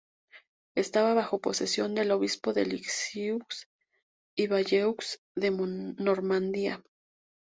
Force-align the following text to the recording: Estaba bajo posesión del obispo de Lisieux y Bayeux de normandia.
Estaba 0.75 1.13
bajo 1.13 1.37
posesión 1.41 1.93
del 1.93 2.09
obispo 2.09 2.53
de 2.53 2.65
Lisieux 2.65 3.67
y 4.35 4.47
Bayeux 4.47 5.19
de 5.35 5.51
normandia. 5.51 6.81